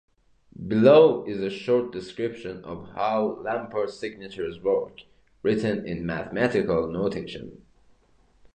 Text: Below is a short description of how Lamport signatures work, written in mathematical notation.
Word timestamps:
Below 0.67 1.25
is 1.25 1.41
a 1.41 1.51
short 1.51 1.91
description 1.91 2.63
of 2.65 2.89
how 2.95 3.37
Lamport 3.43 3.91
signatures 3.91 4.59
work, 4.59 5.01
written 5.43 5.85
in 5.85 6.07
mathematical 6.07 6.87
notation. 6.87 7.61